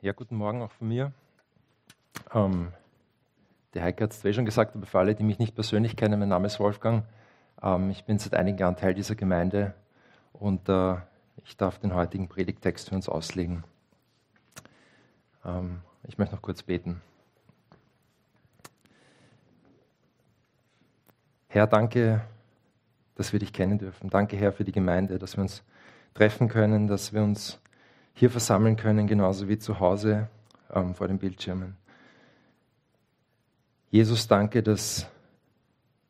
[0.00, 1.10] Ja, guten Morgen auch von mir.
[2.32, 2.72] Ähm,
[3.74, 6.20] der Heike hat es eh schon gesagt, aber für alle, die mich nicht persönlich kennen,
[6.20, 7.02] mein Name ist Wolfgang.
[7.60, 9.74] Ähm, ich bin seit einigen Jahren Teil dieser Gemeinde
[10.32, 10.94] und äh,
[11.44, 13.64] ich darf den heutigen Predigtext für uns auslegen.
[15.44, 17.00] Ähm, ich möchte noch kurz beten.
[21.48, 22.20] Herr, danke,
[23.16, 24.10] dass wir dich kennen dürfen.
[24.10, 25.64] Danke, Herr, für die Gemeinde, dass wir uns
[26.14, 27.58] treffen können, dass wir uns
[28.18, 30.28] hier versammeln können, genauso wie zu Hause
[30.74, 31.76] ähm, vor den Bildschirmen.
[33.90, 35.06] Jesus, danke, dass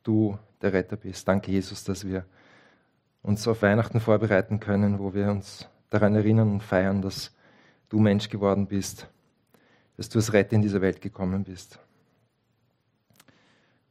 [0.01, 1.27] du der Retter bist.
[1.27, 2.25] Danke, Jesus, dass wir
[3.21, 7.31] uns auf Weihnachten vorbereiten können, wo wir uns daran erinnern und feiern, dass
[7.89, 9.07] du Mensch geworden bist,
[9.95, 11.79] dass du als Retter in diese Welt gekommen bist.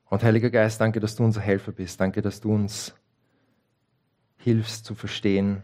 [0.07, 2.01] Und Heiliger Geist, danke, dass du unser Helfer bist.
[2.01, 2.95] Danke, dass du uns
[4.39, 5.63] hilfst zu verstehen,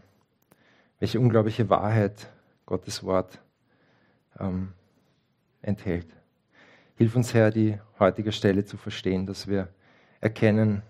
[0.99, 2.29] welche unglaubliche Wahrheit
[2.65, 3.39] Gottes Wort
[4.39, 4.73] ähm,
[5.61, 6.07] enthält.
[6.97, 9.69] Hilf uns, Herr, die heutige Stelle zu verstehen, dass wir
[10.21, 10.81] erkennen,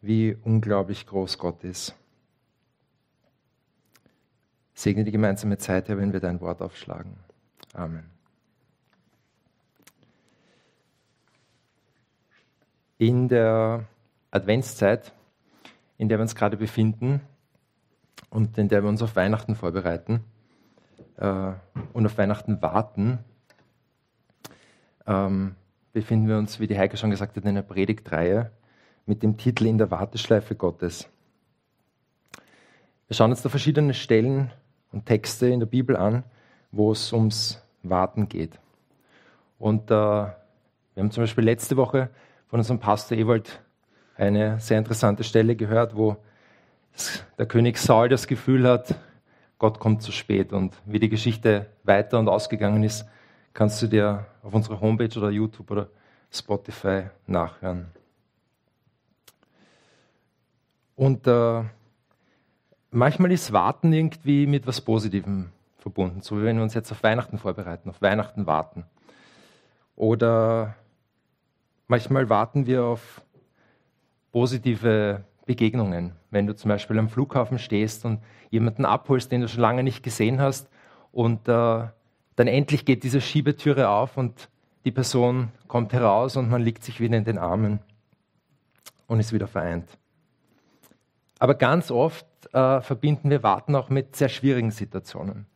[0.00, 1.94] wie unglaublich groß Gott ist.
[4.74, 7.16] Segne die gemeinsame Zeit, Herr, wenn wir dein Wort aufschlagen.
[7.72, 8.10] Amen.
[12.98, 13.84] In der
[14.30, 15.12] Adventszeit,
[15.98, 17.20] in der wir uns gerade befinden
[18.30, 20.24] und in der wir uns auf Weihnachten vorbereiten,
[21.16, 21.52] äh,
[21.92, 23.18] und auf Weihnachten warten,
[25.06, 25.54] ähm,
[25.92, 28.50] befinden wir uns, wie die Heike schon gesagt hat, in einer Predigtreihe
[29.06, 31.08] mit dem Titel In der Warteschleife Gottes.
[33.06, 34.50] Wir schauen uns da verschiedene Stellen
[34.92, 36.24] und Texte in der Bibel an,
[36.72, 38.58] wo es ums Warten geht.
[39.58, 40.34] Und äh, wir
[40.96, 42.08] haben zum Beispiel letzte Woche
[42.48, 43.60] von unserem Pastor Ewald
[44.16, 46.16] eine sehr interessante Stelle gehört, wo
[47.38, 48.94] der König Saul das Gefühl hat,
[49.58, 50.52] Gott kommt zu spät.
[50.52, 53.06] Und wie die Geschichte weiter und ausgegangen ist,
[53.52, 55.88] kannst du dir auf unserer Homepage oder YouTube oder
[56.30, 57.86] Spotify nachhören.
[60.96, 61.62] Und äh,
[62.90, 67.02] manchmal ist Warten irgendwie mit etwas Positivem verbunden, so wie wenn wir uns jetzt auf
[67.02, 68.84] Weihnachten vorbereiten, auf Weihnachten warten.
[69.96, 70.74] Oder
[71.88, 73.22] manchmal warten wir auf
[74.32, 76.12] positive Begegnungen.
[76.30, 80.02] Wenn du zum Beispiel am Flughafen stehst und jemanden abholst, den du schon lange nicht
[80.02, 80.68] gesehen hast
[81.12, 81.86] und äh,
[82.36, 84.48] dann endlich geht diese Schiebetüre auf und
[84.84, 87.78] die Person kommt heraus und man liegt sich wieder in den Armen
[89.06, 89.88] und ist wieder vereint.
[91.38, 95.46] Aber ganz oft äh, verbinden wir Warten auch mit sehr schwierigen Situationen,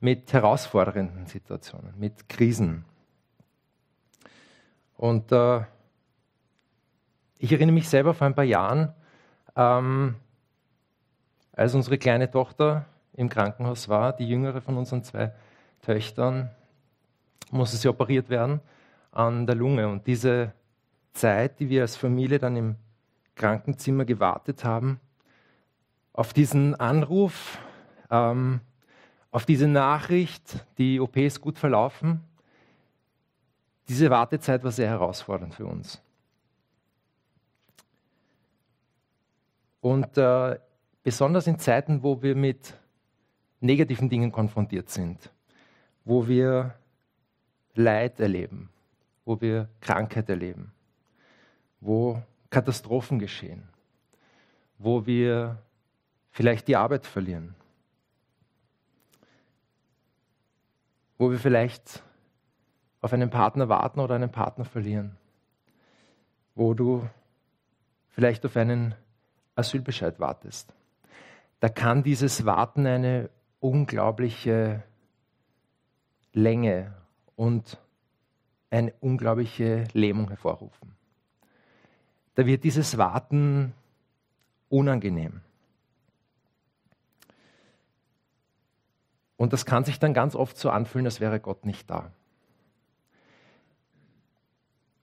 [0.00, 2.84] mit herausfordernden Situationen, mit Krisen.
[4.96, 5.62] Und äh,
[7.38, 8.92] ich erinnere mich selber vor ein paar Jahren,
[9.58, 10.14] ähm,
[11.52, 15.32] als unsere kleine Tochter im Krankenhaus war, die jüngere von unseren zwei
[15.82, 16.50] Töchtern,
[17.50, 18.60] musste sie operiert werden
[19.10, 19.88] an der Lunge.
[19.88, 20.52] Und diese
[21.12, 22.76] Zeit, die wir als Familie dann im
[23.34, 25.00] Krankenzimmer gewartet haben,
[26.12, 27.58] auf diesen Anruf,
[28.10, 28.60] ähm,
[29.30, 32.22] auf diese Nachricht, die OP ist gut verlaufen,
[33.88, 36.00] diese Wartezeit war sehr herausfordernd für uns.
[39.80, 40.58] Und äh,
[41.02, 42.74] besonders in Zeiten, wo wir mit
[43.60, 45.30] negativen Dingen konfrontiert sind,
[46.04, 46.74] wo wir
[47.74, 48.70] Leid erleben,
[49.24, 50.72] wo wir Krankheit erleben,
[51.80, 53.68] wo Katastrophen geschehen,
[54.78, 55.58] wo wir
[56.30, 57.54] vielleicht die Arbeit verlieren,
[61.18, 62.02] wo wir vielleicht
[63.00, 65.16] auf einen Partner warten oder einen Partner verlieren,
[66.54, 67.08] wo du
[68.08, 68.94] vielleicht auf einen
[69.58, 70.72] Asylbescheid wartest.
[71.60, 73.30] Da kann dieses Warten eine
[73.60, 74.84] unglaubliche
[76.32, 76.94] Länge
[77.34, 77.78] und
[78.70, 80.94] eine unglaubliche Lähmung hervorrufen.
[82.36, 83.74] Da wird dieses Warten
[84.68, 85.40] unangenehm.
[89.36, 92.12] Und das kann sich dann ganz oft so anfühlen, als wäre Gott nicht da.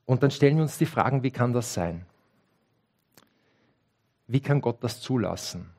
[0.05, 2.05] Und dann stellen wir uns die Fragen, wie kann das sein?
[4.27, 5.69] Wie kann Gott das zulassen?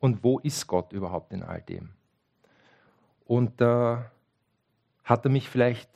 [0.00, 1.90] Und wo ist Gott überhaupt in all dem?
[3.24, 3.98] Und äh,
[5.04, 5.88] hat er mich vielleicht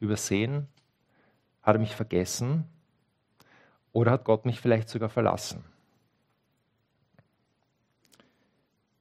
[0.00, 0.68] übersehen?
[1.62, 2.64] Hat er mich vergessen?
[3.92, 5.64] Oder hat Gott mich vielleicht sogar verlassen?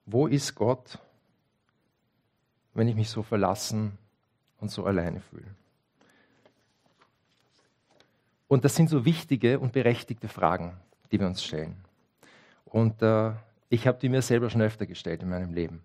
[0.05, 0.97] Wo ist Gott,
[2.73, 3.97] wenn ich mich so verlassen
[4.59, 5.55] und so alleine fühle?
[8.47, 10.75] Und das sind so wichtige und berechtigte Fragen,
[11.11, 11.75] die wir uns stellen.
[12.65, 13.31] Und äh,
[13.69, 15.81] ich habe die mir selber schon öfter gestellt in meinem Leben.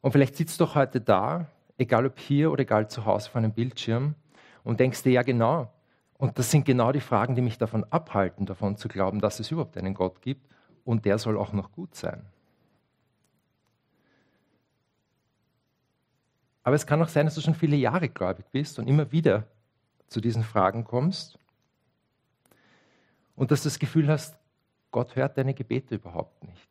[0.00, 1.48] Und vielleicht sitzt du heute da
[1.80, 4.14] egal ob hier oder egal zu Hause vor einem Bildschirm,
[4.62, 5.72] und denkst dir, ja genau,
[6.18, 9.50] und das sind genau die Fragen, die mich davon abhalten, davon zu glauben, dass es
[9.50, 10.46] überhaupt einen Gott gibt
[10.84, 12.26] und der soll auch noch gut sein.
[16.62, 19.44] Aber es kann auch sein, dass du schon viele Jahre gläubig bist und immer wieder
[20.08, 21.38] zu diesen Fragen kommst
[23.40, 24.38] und dass du das Gefühl hast,
[24.90, 26.68] Gott hört deine Gebete überhaupt nicht.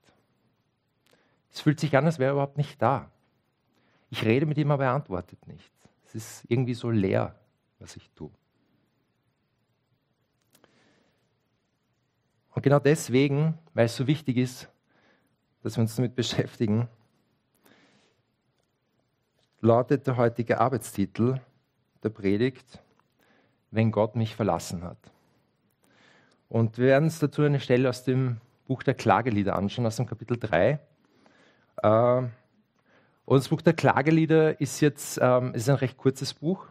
[1.51, 3.09] Es fühlt sich an, als wäre er überhaupt nicht da.
[4.11, 5.73] Ich rede mit ihm, aber er antwortet nicht.
[6.05, 7.33] Es ist irgendwie so leer,
[7.79, 8.29] was ich tue.
[12.51, 14.69] Und genau deswegen, weil es so wichtig ist,
[15.63, 16.87] dass wir uns damit beschäftigen,
[19.59, 21.41] lautet der heutige Arbeitstitel
[22.03, 22.79] der Predigt,
[23.71, 24.99] wenn Gott mich verlassen hat.
[26.49, 28.37] Und wir werden uns dazu eine Stelle aus dem
[28.67, 30.79] Buch der Klagelieder anschauen, aus dem Kapitel 3.
[31.81, 32.21] Äh,
[33.25, 36.65] und das Buch der Klagelieder ist jetzt ähm, ist ein recht kurzes Buch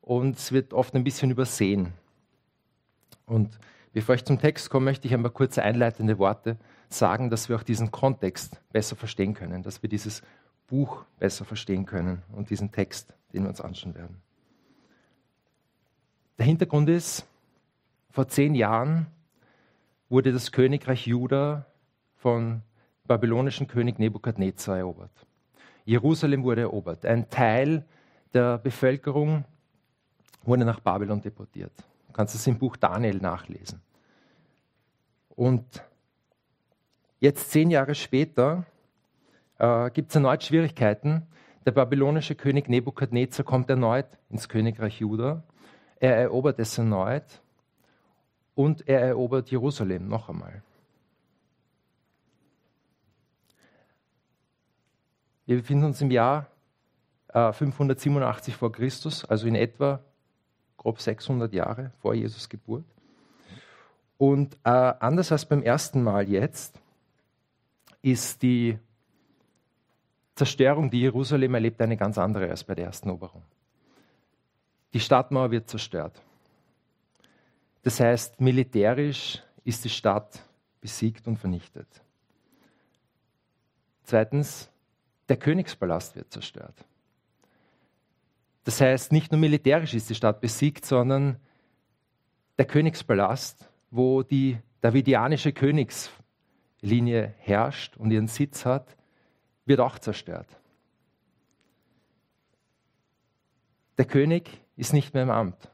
[0.00, 1.92] und es wird oft ein bisschen übersehen.
[3.26, 3.58] Und
[3.92, 6.56] bevor ich zum Text komme, möchte ich ein paar kurze einleitende Worte
[6.88, 10.22] sagen, dass wir auch diesen Kontext besser verstehen können, dass wir dieses
[10.68, 14.22] Buch besser verstehen können und diesen Text, den wir uns anschauen werden.
[16.38, 17.26] Der Hintergrund ist,
[18.10, 19.08] vor zehn Jahren
[20.08, 21.66] wurde das Königreich Juda
[22.16, 22.62] von
[23.06, 25.26] babylonischen König Nebukadnezar erobert.
[25.84, 27.06] Jerusalem wurde erobert.
[27.06, 27.84] Ein Teil
[28.34, 29.44] der Bevölkerung
[30.42, 31.72] wurde nach Babylon deportiert.
[32.08, 33.80] Du kannst es im Buch Daniel nachlesen.
[35.30, 35.84] Und
[37.20, 38.64] jetzt zehn Jahre später
[39.58, 41.26] äh, gibt es erneut Schwierigkeiten.
[41.64, 45.42] Der babylonische König Nebukadnezar kommt erneut ins Königreich Juda.
[45.98, 47.42] Er erobert es erneut
[48.56, 50.62] und er erobert Jerusalem noch einmal.
[55.44, 56.48] Wir befinden uns im Jahr
[57.28, 60.00] äh, 587 vor Christus, also in etwa
[60.78, 62.84] grob 600 Jahre vor Jesus Geburt.
[64.18, 66.80] Und äh, anders als beim ersten Mal jetzt
[68.00, 68.78] ist die
[70.34, 73.42] Zerstörung, die Jerusalem erlebt, eine ganz andere als bei der ersten Eroberung.
[74.94, 76.22] Die Stadtmauer wird zerstört.
[77.86, 80.44] Das heißt, militärisch ist die Stadt
[80.80, 81.86] besiegt und vernichtet.
[84.02, 84.68] Zweitens,
[85.28, 86.84] der Königspalast wird zerstört.
[88.64, 91.36] Das heißt, nicht nur militärisch ist die Stadt besiegt, sondern
[92.58, 98.96] der Königspalast, wo die davidianische Königslinie herrscht und ihren Sitz hat,
[99.64, 100.48] wird auch zerstört.
[103.96, 105.70] Der König ist nicht mehr im Amt.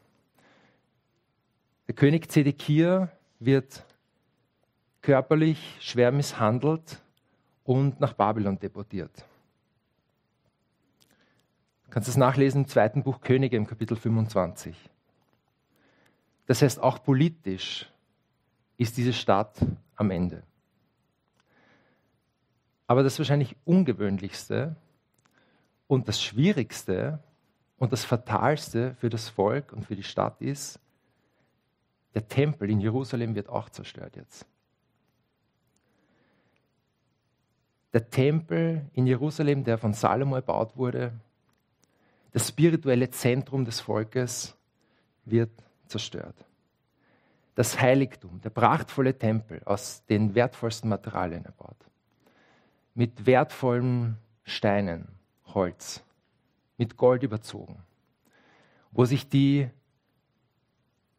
[1.93, 3.85] Der König Zedekia wird
[5.03, 7.03] körperlich schwer misshandelt
[7.65, 9.27] und nach Babylon deportiert.
[11.85, 14.75] Du kannst es nachlesen im zweiten Buch Könige im Kapitel 25.
[16.47, 17.93] Das heißt, auch politisch
[18.79, 19.55] ist diese Stadt
[19.97, 20.44] am Ende.
[22.87, 24.77] Aber das wahrscheinlich ungewöhnlichste
[25.89, 27.23] und das Schwierigste
[27.77, 30.81] und das Fatalste für das Volk und für die Stadt ist,
[32.14, 34.47] der Tempel in Jerusalem wird auch zerstört jetzt.
[37.93, 41.12] Der Tempel in Jerusalem, der von Salomo erbaut wurde,
[42.32, 44.56] das spirituelle Zentrum des Volkes,
[45.25, 45.51] wird
[45.87, 46.34] zerstört.
[47.55, 51.77] Das Heiligtum, der prachtvolle Tempel, aus den wertvollsten Materialien erbaut,
[52.94, 55.08] mit wertvollen Steinen,
[55.46, 56.03] Holz,
[56.79, 57.82] mit Gold überzogen,
[58.91, 59.69] wo sich die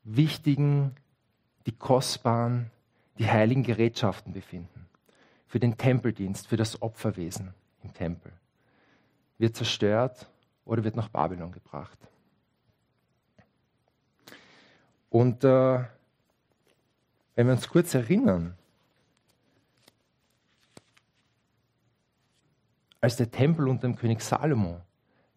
[0.04, 0.96] wichtigen,
[1.66, 2.70] die kostbaren,
[3.18, 4.88] die heiligen Gerätschaften befinden.
[5.48, 8.32] Für den Tempeldienst, für das Opferwesen im Tempel.
[9.38, 10.28] Wird zerstört
[10.66, 11.98] oder wird nach Babylon gebracht.
[15.10, 15.84] Und äh,
[17.36, 18.58] wenn wir uns kurz erinnern,
[23.00, 24.82] als der Tempel unter dem König Salomo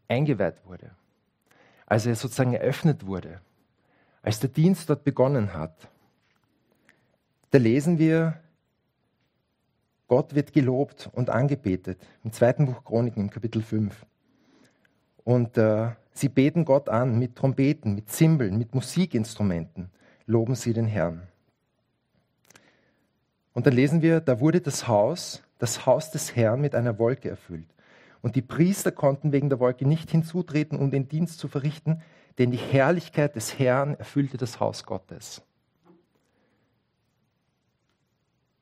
[0.08, 0.92] eingeweiht wurde,
[1.84, 3.40] als er sozusagen eröffnet wurde,
[4.26, 5.88] als der Dienst dort begonnen hat,
[7.50, 8.40] da lesen wir,
[10.08, 11.98] Gott wird gelobt und angebetet.
[12.24, 14.04] Im zweiten Buch Chroniken, im Kapitel 5.
[15.22, 19.90] Und äh, sie beten Gott an mit Trompeten, mit Zimbeln, mit Musikinstrumenten.
[20.26, 21.22] Loben sie den Herrn.
[23.52, 27.30] Und dann lesen wir, da wurde das Haus das Haus des Herrn mit einer Wolke
[27.30, 27.68] erfüllt.
[28.22, 32.02] Und die Priester konnten wegen der Wolke nicht hinzutreten, um den Dienst zu verrichten,
[32.38, 35.42] denn die Herrlichkeit des Herrn erfüllte das Haus Gottes.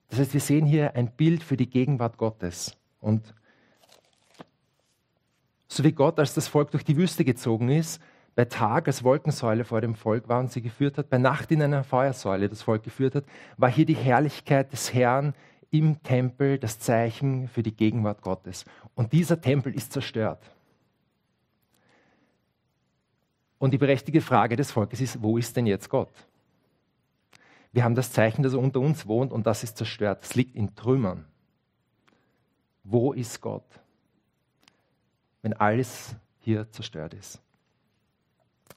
[0.08, 2.76] Das heißt, wir sehen hier ein Bild für die Gegenwart Gottes.
[3.00, 3.34] Und
[5.66, 8.00] So wie Gott, als das Volk durch die Wüste gezogen ist,
[8.36, 11.62] bei Tag als Wolkensäule vor dem Volk war und sie geführt hat, bei Nacht in
[11.62, 13.24] einer Feuersäule das Volk geführt hat,
[13.56, 15.34] war hier die Herrlichkeit des Herrn
[15.70, 18.64] im Tempel das Zeichen für die Gegenwart Gottes.
[18.94, 20.38] Und dieser Tempel ist zerstört.
[23.64, 26.12] Und die berechtigte Frage des Volkes ist, wo ist denn jetzt Gott?
[27.72, 30.22] Wir haben das Zeichen, dass er unter uns wohnt und das ist zerstört.
[30.22, 31.24] Es liegt in Trümmern.
[32.82, 33.64] Wo ist Gott,
[35.40, 37.40] wenn alles hier zerstört ist?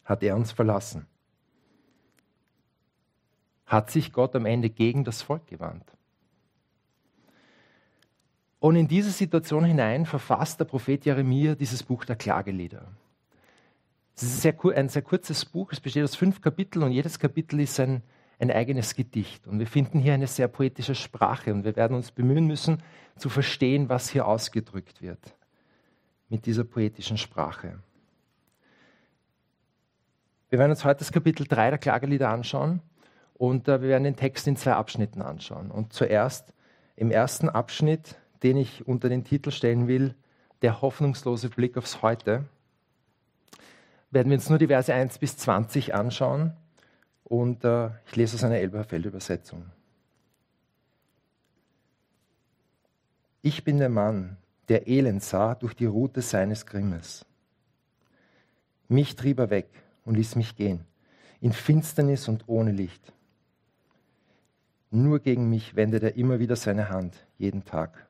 [0.05, 1.05] Hat er uns verlassen?
[3.65, 5.83] Hat sich Gott am Ende gegen das Volk gewandt?
[8.61, 12.87] Und in diese Situation hinein verfasst der Prophet Jeremia dieses Buch der Klagelieder.
[14.17, 17.59] Es ist sehr, ein sehr kurzes Buch, es besteht aus fünf Kapiteln und jedes Kapitel
[17.59, 18.01] ist ein,
[18.39, 19.47] ein eigenes Gedicht.
[19.47, 22.83] Und wir finden hier eine sehr poetische Sprache und wir werden uns bemühen müssen,
[23.15, 25.35] zu verstehen, was hier ausgedrückt wird
[26.29, 27.79] mit dieser poetischen Sprache.
[30.49, 32.81] Wir werden uns heute das Kapitel 3 der Klagelieder anschauen
[33.35, 35.71] und äh, wir werden den Text in zwei Abschnitten anschauen.
[35.71, 36.53] Und zuerst
[36.95, 40.15] im ersten Abschnitt den ich unter den Titel stellen will,
[40.61, 42.45] der hoffnungslose Blick aufs Heute,
[44.11, 46.53] werden wir uns nur die Verse 1 bis 20 anschauen
[47.23, 49.65] und äh, ich lese aus einer Elberfelder Übersetzung.
[53.41, 54.37] Ich bin der Mann,
[54.69, 57.25] der Elend sah durch die Rute seines Grimmes.
[58.87, 59.67] Mich trieb er weg
[60.05, 60.85] und ließ mich gehen,
[61.41, 63.13] in Finsternis und ohne Licht.
[64.89, 68.07] Nur gegen mich wendet er immer wieder seine Hand, jeden Tag.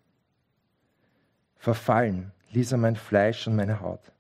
[1.58, 4.12] Verfallen ließ er mein Fleisch und meine Haut,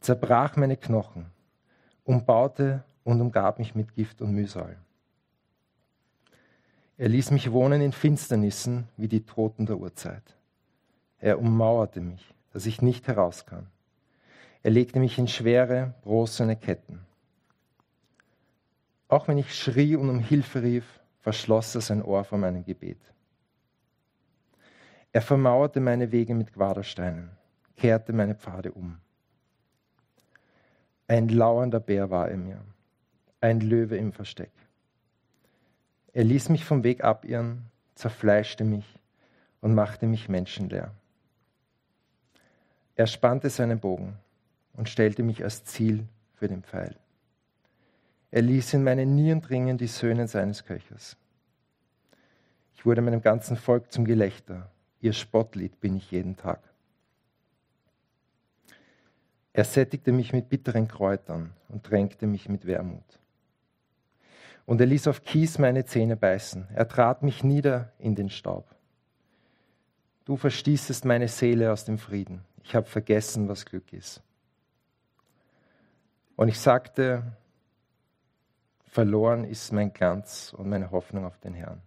[0.00, 1.26] zerbrach meine Knochen,
[2.04, 4.76] umbaute und umgab mich mit Gift und Mühsal.
[6.96, 10.36] Er ließ mich wohnen in Finsternissen wie die Toten der Urzeit.
[11.18, 13.66] Er ummauerte mich, dass ich nicht herauskam.
[14.62, 17.00] Er legte mich in schwere, bronzene Ketten.
[19.08, 23.00] Auch wenn ich schrie und um Hilfe rief, verschloss er sein Ohr vor meinem Gebet.
[25.12, 27.30] Er vermauerte meine Wege mit Quadersteinen,
[27.76, 28.98] kehrte meine Pfade um.
[31.10, 32.60] Ein lauernder Bär war er mir,
[33.40, 34.52] ein Löwe im Versteck.
[36.12, 37.64] Er ließ mich vom Weg abirren,
[37.96, 38.86] zerfleischte mich
[39.60, 40.92] und machte mich menschenleer.
[42.94, 44.18] Er spannte seinen Bogen
[44.74, 46.94] und stellte mich als Ziel für den Pfeil.
[48.30, 51.16] Er ließ in meine Nieren dringen die Söhne seines Köchers.
[52.76, 56.69] Ich wurde meinem ganzen Volk zum Gelächter Ihr Spottlied bin ich jeden Tag.
[59.60, 63.18] Er sättigte mich mit bitteren Kräutern und tränkte mich mit Wermut.
[64.64, 66.68] Und er ließ auf Kies meine Zähne beißen.
[66.72, 68.74] Er trat mich nieder in den Staub.
[70.24, 72.40] Du verstießest meine Seele aus dem Frieden.
[72.64, 74.22] Ich habe vergessen, was Glück ist.
[76.36, 77.36] Und ich sagte,
[78.86, 81.82] verloren ist mein Glanz und meine Hoffnung auf den Herrn.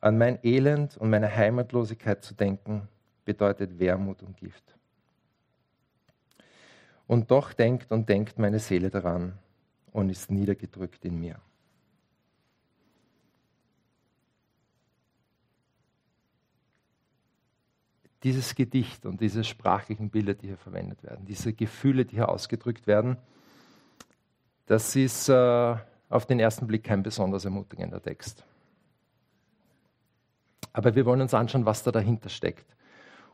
[0.00, 2.86] An mein Elend und meine Heimatlosigkeit zu denken,
[3.24, 4.76] bedeutet Wermut und Gift.
[7.10, 9.36] Und doch denkt und denkt meine Seele daran
[9.90, 11.40] und ist niedergedrückt in mir.
[18.22, 22.86] Dieses Gedicht und diese sprachlichen Bilder, die hier verwendet werden, diese Gefühle, die hier ausgedrückt
[22.86, 23.16] werden,
[24.66, 25.76] das ist äh,
[26.10, 28.44] auf den ersten Blick kein besonders ermutigender Text.
[30.72, 32.76] Aber wir wollen uns anschauen, was da dahinter steckt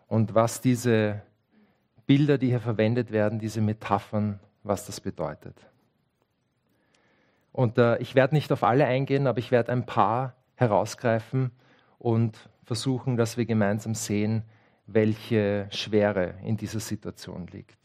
[0.09, 1.21] und was diese
[2.07, 5.67] Bilder, die hier verwendet werden, diese Metaphern, was das bedeutet.
[7.53, 11.51] Und äh, ich werde nicht auf alle eingehen, aber ich werde ein paar herausgreifen
[11.99, 14.43] und versuchen, dass wir gemeinsam sehen,
[14.87, 17.79] welche Schwere in dieser Situation liegt.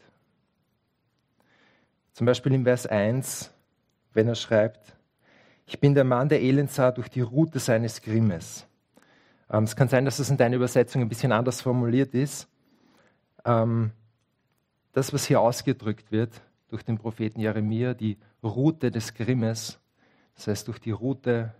[2.12, 3.52] Zum Beispiel im Vers 1,
[4.12, 4.96] wenn er schreibt,
[5.66, 8.66] ich bin der Mann, der Elend sah durch die Rute seines Grimmes.
[9.50, 12.48] Ähm, es kann sein, dass das in deiner Übersetzung ein bisschen anders formuliert ist.
[13.44, 13.92] Ähm,
[14.92, 19.78] das, was hier ausgedrückt wird durch den Propheten Jeremia, die Route des Grimmes,
[20.34, 21.54] das heißt durch die Route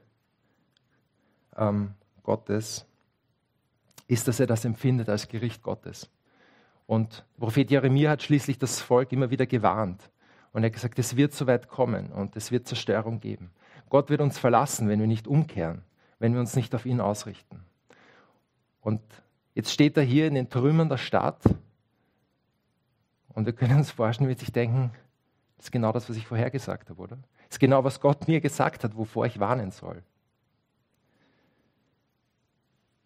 [1.57, 2.87] ähm, Gottes,
[4.07, 6.11] ist, dass er das empfindet als Gericht Gottes.
[6.87, 10.11] Und der Prophet Jeremia hat schließlich das Volk immer wieder gewarnt.
[10.53, 13.51] Und er hat gesagt, es wird so weit kommen und es wird Zerstörung geben.
[13.89, 15.83] Gott wird uns verlassen, wenn wir nicht umkehren,
[16.19, 17.65] wenn wir uns nicht auf ihn ausrichten.
[18.81, 19.01] Und
[19.55, 21.43] jetzt steht er hier in den Trümmern der Stadt
[23.35, 24.93] und wir können uns vorstellen, wie sich denken,
[25.57, 27.17] das ist genau das, was ich vorher gesagt habe, oder?
[27.47, 30.03] Das ist genau, was Gott mir gesagt hat, wovor ich warnen soll.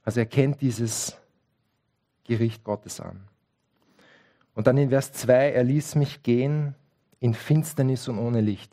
[0.03, 1.19] Also er kennt dieses
[2.25, 3.29] Gericht Gottes an.
[4.55, 6.75] Und dann in Vers 2, er ließ mich gehen
[7.21, 8.73] in Finsternis und ohne Licht.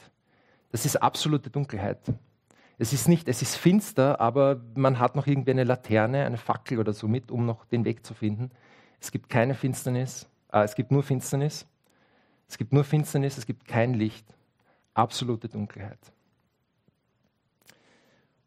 [0.72, 2.00] Das ist absolute Dunkelheit.
[2.78, 6.80] Es ist nicht, es ist finster, aber man hat noch irgendwie eine Laterne, eine Fackel
[6.80, 8.50] oder so mit, um noch den Weg zu finden.
[9.00, 10.28] Es gibt keine Finsternis,
[10.62, 11.66] es gibt nur Finsternis.
[12.48, 14.26] Es gibt nur Finsternis, es gibt kein Licht.
[14.94, 16.00] Absolute Dunkelheit.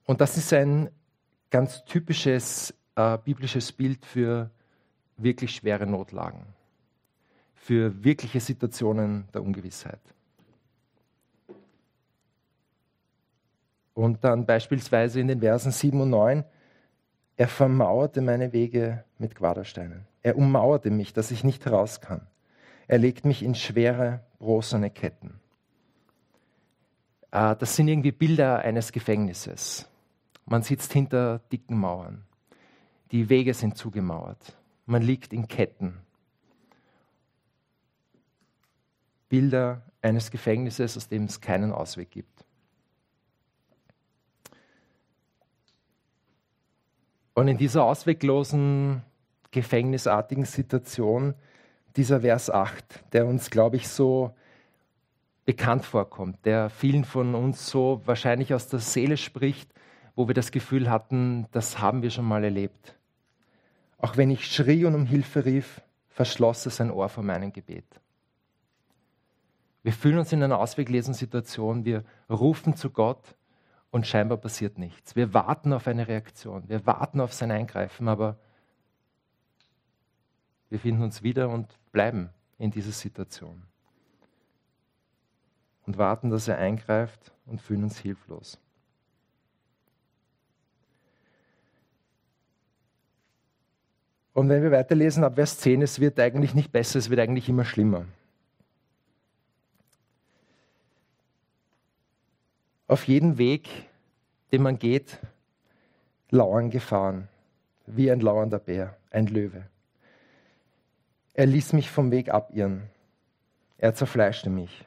[0.04, 0.90] Und das ist ein
[1.50, 4.50] ganz typisches äh, biblisches Bild für
[5.16, 6.46] wirklich schwere Notlagen,
[7.54, 10.00] für wirkliche Situationen der Ungewissheit.
[13.94, 16.44] Und dann beispielsweise in den Versen 7 und 9,
[17.38, 20.06] er vermauerte meine Wege mit Quadersteinen.
[20.26, 22.26] Er ummauerte mich, dass ich nicht heraus kann.
[22.88, 25.38] Er legt mich in schwere, bronzene Ketten.
[27.30, 29.88] Äh, das sind irgendwie Bilder eines Gefängnisses.
[30.44, 32.24] Man sitzt hinter dicken Mauern.
[33.12, 34.56] Die Wege sind zugemauert.
[34.84, 35.96] Man liegt in Ketten.
[39.28, 42.44] Bilder eines Gefängnisses, aus dem es keinen Ausweg gibt.
[47.34, 49.02] Und in dieser ausweglosen,
[49.56, 51.34] gefängnisartigen Situation,
[51.96, 54.34] dieser Vers 8, der uns, glaube ich, so
[55.46, 59.72] bekannt vorkommt, der vielen von uns so wahrscheinlich aus der Seele spricht,
[60.14, 62.96] wo wir das Gefühl hatten, das haben wir schon mal erlebt.
[63.96, 67.86] Auch wenn ich schrie und um Hilfe rief, verschloss es ein Ohr vor meinem Gebet.
[69.82, 73.36] Wir fühlen uns in einer ausweglosen Situation, wir rufen zu Gott
[73.90, 75.16] und scheinbar passiert nichts.
[75.16, 78.36] Wir warten auf eine Reaktion, wir warten auf sein Eingreifen, aber
[80.70, 83.62] wir finden uns wieder und bleiben in dieser Situation
[85.86, 88.58] und warten, dass er eingreift und fühlen uns hilflos.
[94.32, 97.48] Und wenn wir weiterlesen ab Vers 10, es wird eigentlich nicht besser, es wird eigentlich
[97.48, 98.04] immer schlimmer.
[102.86, 103.68] Auf jedem Weg,
[104.52, 105.18] den man geht,
[106.30, 107.28] lauern Gefahren,
[107.86, 109.66] wie ein lauernder Bär, ein Löwe.
[111.36, 112.88] Er ließ mich vom Weg abirren.
[113.76, 114.86] Er zerfleischte mich.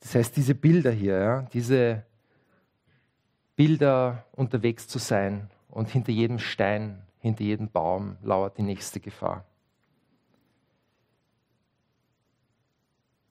[0.00, 2.04] Das heißt, diese Bilder hier, ja, diese
[3.56, 9.46] Bilder unterwegs zu sein und hinter jedem Stein, hinter jedem Baum lauert die nächste Gefahr.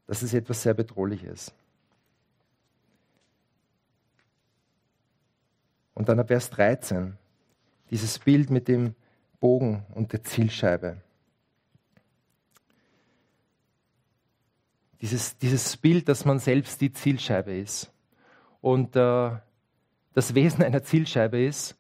[0.08, 1.54] Das ist etwas sehr Bedrohliches.
[5.94, 7.16] Und dann ab Vers 13,
[7.92, 8.96] dieses Bild mit dem
[9.40, 10.98] Bogen und der Zielscheibe.
[15.02, 17.92] Dieses, dieses Bild, dass man selbst die Zielscheibe ist.
[18.62, 19.32] Und äh,
[20.14, 21.78] das Wesen einer Zielscheibe ist,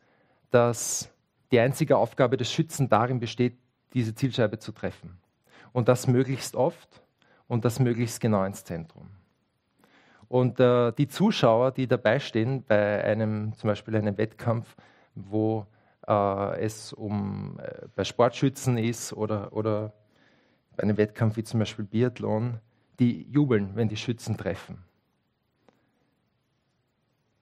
[0.51, 1.11] dass
[1.51, 3.57] die einzige Aufgabe des Schützen darin besteht,
[3.93, 5.17] diese Zielscheibe zu treffen.
[5.73, 7.03] Und das möglichst oft
[7.47, 9.09] und das möglichst genau ins Zentrum.
[10.29, 14.75] Und äh, die Zuschauer, die dabei stehen bei einem, zum Beispiel einem Wettkampf,
[15.15, 15.65] wo
[16.09, 19.93] äh, es um äh, bei Sportschützen ist oder, oder
[20.75, 22.59] bei einem Wettkampf wie zum Beispiel Biathlon,
[22.99, 24.83] die jubeln, wenn die Schützen treffen.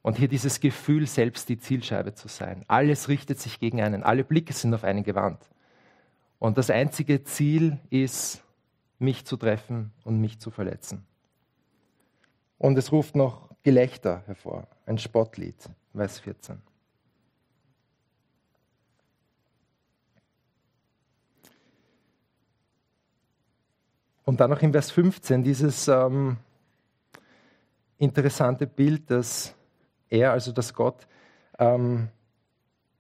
[0.02, 2.64] Und hier dieses Gefühl, selbst die Zielscheibe zu sein.
[2.68, 5.50] Alles richtet sich gegen einen, alle Blicke sind auf einen gewandt.
[6.40, 8.44] Und das einzige Ziel ist,
[9.00, 11.06] mich zu treffen und mich zu verletzen.
[12.58, 16.62] Und es ruft noch Gelächter hervor, ein Spottlied, Vers 14.
[24.28, 26.36] Und dann noch im Vers 15 dieses ähm,
[27.98, 29.56] interessante Bild, dass
[30.10, 31.08] er, also dass Gott,
[31.58, 32.10] ähm,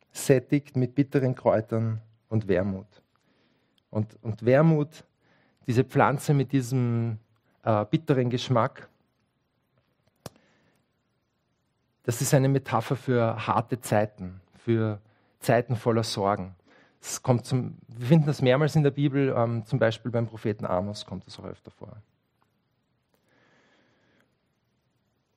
[0.10, 2.88] sättigt mit bitteren Kräutern und Wermut.
[3.90, 5.04] Und, und Wermut,
[5.68, 7.18] diese Pflanze mit diesem
[7.64, 8.88] äh, bitteren Geschmack,
[12.04, 15.02] das ist eine Metapher für harte Zeiten, für
[15.42, 16.56] Zeiten voller Sorgen.
[17.08, 20.66] Es kommt zum, wir finden das mehrmals in der Bibel, ähm, zum Beispiel beim Propheten
[20.66, 21.96] Amos kommt das auch öfter vor.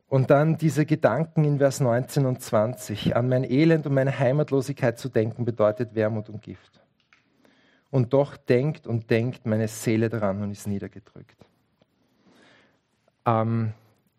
[0.09, 3.15] Und dann diese Gedanken in Vers 19 und 20.
[3.15, 6.81] An mein Elend und meine Heimatlosigkeit zu denken, bedeutet Wermut und Gift.
[7.91, 11.37] Und doch denkt und denkt meine Seele daran und ist niedergedrückt.
[13.25, 13.73] Ähm,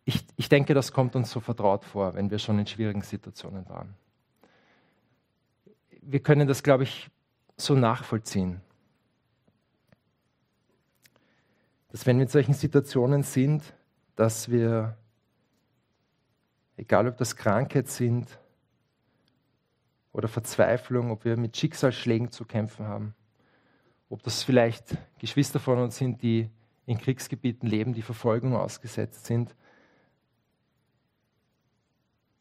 [0.06, 3.68] ich, ich denke, das kommt uns so vertraut vor, wenn wir schon in schwierigen Situationen
[3.68, 3.94] waren.
[6.02, 7.12] Wir können das, glaube ich,
[7.62, 8.62] so nachvollziehen.
[11.90, 13.74] Dass wenn wir in solchen Situationen sind,
[14.16, 14.98] dass wir,
[16.78, 18.40] egal ob das Krankheit sind
[20.14, 23.14] oder Verzweiflung, ob wir mit Schicksalsschlägen zu kämpfen haben
[24.12, 26.50] ob das vielleicht Geschwister von uns sind, die
[26.86, 29.56] in Kriegsgebieten leben, die Verfolgung ausgesetzt sind.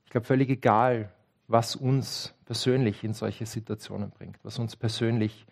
[0.04, 1.12] Ich glaube, völlig egal,
[1.50, 5.46] was uns persönlich in solche Situationen bringt, was uns persönlich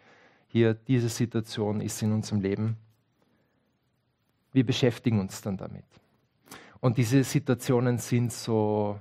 [0.46, 2.76] hier diese Situation ist in unserem Leben.
[4.52, 5.84] Wir beschäftigen uns dann damit.
[6.80, 9.00] Und diese Situationen sind so,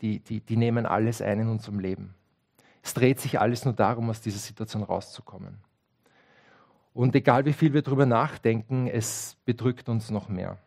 [0.00, 2.14] die, die, die nehmen alles ein in unserem Leben.
[2.82, 5.58] Es dreht sich alles nur darum, aus dieser Situation rauszukommen.
[6.92, 10.58] Und egal wie viel wir darüber nachdenken, es bedrückt uns noch mehr.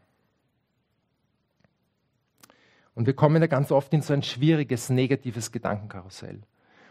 [2.95, 6.41] Und wir kommen da ganz oft in so ein schwieriges, negatives Gedankenkarussell.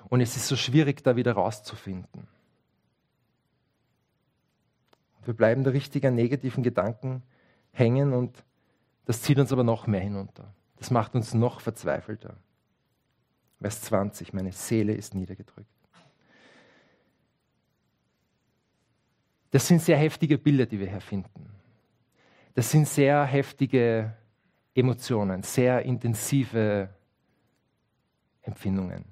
[0.09, 2.29] Und es ist so schwierig, da wieder rauszufinden.
[5.25, 7.23] Wir bleiben da richtig an negativen Gedanken
[7.73, 8.45] hängen und
[9.07, 10.53] das zieht uns aber noch mehr hinunter.
[10.77, 12.37] Das macht uns noch verzweifelter.
[13.61, 15.69] Vers 20, meine Seele ist niedergedrückt.
[19.51, 21.49] Das sind sehr heftige Bilder, die wir hier finden.
[22.55, 24.14] Das sind sehr heftige
[24.75, 26.89] Emotionen, sehr intensive
[28.43, 29.05] Empfindungen.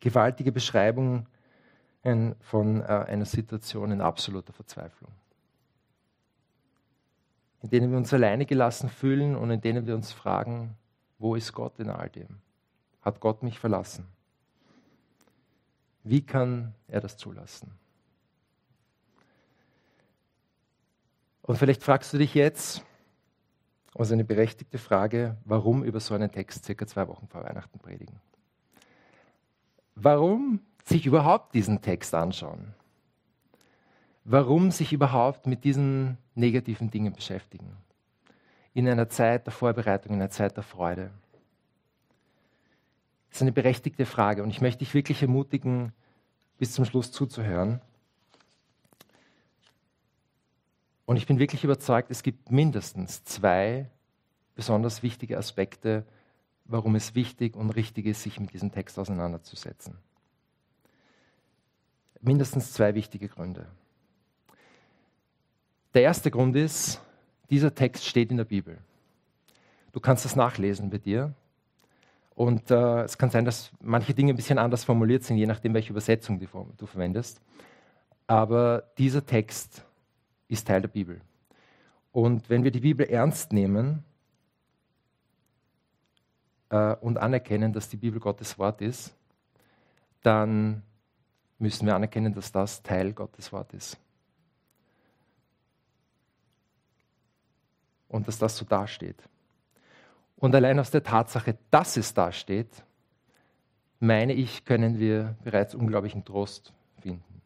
[0.00, 1.26] Gewaltige Beschreibungen
[2.40, 5.12] von äh, einer Situation in absoluter Verzweiflung.
[7.62, 10.76] In denen wir uns alleine gelassen fühlen und in denen wir uns fragen,
[11.18, 12.40] wo ist Gott in all dem?
[13.02, 14.06] Hat Gott mich verlassen?
[16.04, 17.72] Wie kann er das zulassen?
[21.48, 22.84] Und vielleicht fragst du dich jetzt,
[23.94, 28.20] also eine berechtigte Frage, warum über so einen Text circa zwei Wochen vor Weihnachten predigen?
[29.94, 32.74] Warum sich überhaupt diesen Text anschauen?
[34.24, 37.78] Warum sich überhaupt mit diesen negativen Dingen beschäftigen?
[38.74, 41.10] In einer Zeit der Vorbereitung, in einer Zeit der Freude.
[43.30, 45.94] Das ist eine berechtigte Frage und ich möchte dich wirklich ermutigen,
[46.58, 47.80] bis zum Schluss zuzuhören.
[51.08, 53.88] Und ich bin wirklich überzeugt, es gibt mindestens zwei
[54.54, 56.04] besonders wichtige Aspekte,
[56.66, 59.96] warum es wichtig und richtig ist, sich mit diesem Text auseinanderzusetzen.
[62.20, 63.64] Mindestens zwei wichtige Gründe.
[65.94, 67.00] Der erste Grund ist,
[67.48, 68.76] dieser Text steht in der Bibel.
[69.92, 71.32] Du kannst das nachlesen bei dir.
[72.34, 75.72] Und äh, es kann sein, dass manche Dinge ein bisschen anders formuliert sind, je nachdem,
[75.72, 77.40] welche Übersetzung du verwendest.
[78.26, 79.86] Aber dieser Text
[80.48, 81.20] ist Teil der Bibel.
[82.12, 84.02] Und wenn wir die Bibel ernst nehmen
[86.70, 89.14] äh, und anerkennen, dass die Bibel Gottes Wort ist,
[90.22, 90.82] dann
[91.58, 93.98] müssen wir anerkennen, dass das Teil Gottes Wort ist.
[98.08, 99.22] Und dass das so dasteht.
[100.36, 102.84] Und allein aus der Tatsache, dass es da steht,
[104.00, 107.42] meine ich, können wir bereits unglaublichen Trost finden.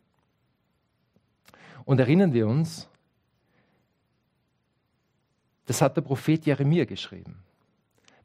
[1.85, 2.89] Und erinnern wir uns,
[5.73, 7.43] das hat der Prophet Jeremia geschrieben,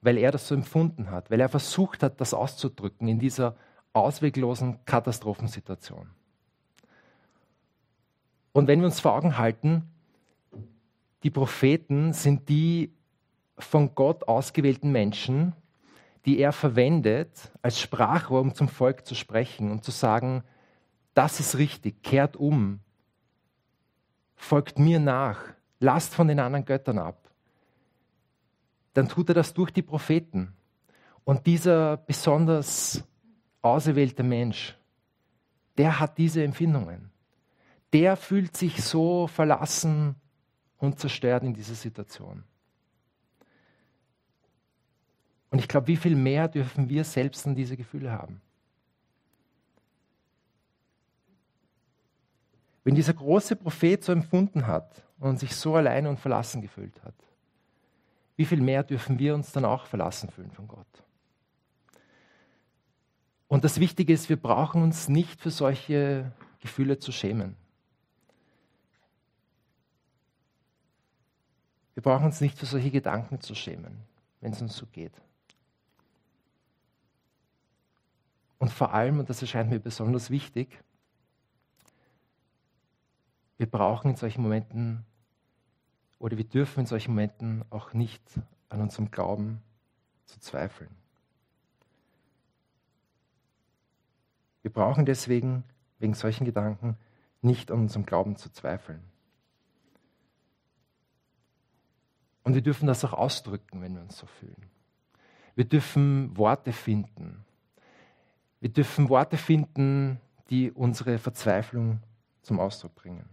[0.02, 3.56] weil er das so empfunden hat, weil er versucht hat, das auszudrücken in dieser
[3.94, 6.10] ausweglosen Katastrophensituation.
[8.52, 9.90] Und wenn wir uns vor Augen halten,
[11.24, 12.92] die Propheten sind die
[13.58, 15.54] von Gott ausgewählten Menschen,
[16.26, 20.44] die er verwendet als Sprachrohr, um zum Volk zu sprechen und zu sagen,
[21.14, 22.82] das ist richtig, kehrt um,
[24.36, 25.40] folgt mir nach,
[25.80, 27.27] lasst von den anderen Göttern ab.
[28.98, 30.56] Dann tut er das durch die Propheten.
[31.24, 33.04] Und dieser besonders
[33.62, 34.76] auserwählte Mensch,
[35.78, 37.12] der hat diese Empfindungen.
[37.94, 40.16] Der fühlt sich so verlassen
[40.78, 42.44] und zerstört in dieser Situation.
[45.52, 48.42] Und ich glaube, wie viel mehr dürfen wir selbst an diese Gefühle haben?
[52.84, 57.14] Wenn dieser große Prophet so empfunden hat und sich so alleine und verlassen gefühlt hat,
[58.38, 61.04] wie viel mehr dürfen wir uns dann auch verlassen fühlen von Gott?
[63.48, 67.56] Und das Wichtige ist, wir brauchen uns nicht für solche Gefühle zu schämen.
[71.96, 73.98] Wir brauchen uns nicht für solche Gedanken zu schämen,
[74.40, 75.14] wenn es uns so geht.
[78.60, 80.80] Und vor allem, und das erscheint mir besonders wichtig,
[83.58, 85.06] wir brauchen in solchen Momenten
[86.20, 88.22] oder wir dürfen in solchen Momenten auch nicht
[88.70, 89.62] an unserem Glauben
[90.26, 90.90] zu zweifeln.
[94.62, 95.64] Wir brauchen deswegen,
[96.00, 96.98] wegen solchen Gedanken,
[97.42, 99.02] nicht an unserem Glauben zu zweifeln.
[102.44, 104.70] Und wir dürfen das auch ausdrücken, wenn wir uns so fühlen.
[105.56, 107.46] Wir dürfen Worte finden,
[108.60, 112.00] Wir dürfen Worte finden, die unsere Verzweiflung
[112.42, 113.30] zum Ausdruck bringen.